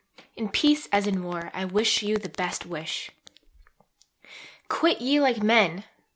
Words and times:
In 0.35 0.49
peace 0.49 0.87
as 0.91 1.05
in 1.05 1.21
war, 1.23 1.51
I 1.53 1.63
wish 1.63 2.01
you 2.01 2.17
the 2.17 2.27
best 2.27 2.65
wish: 2.65 3.11
Quit 4.67 4.99
ye 4.99 5.19
like 5.19 5.43
men! 5.43 5.83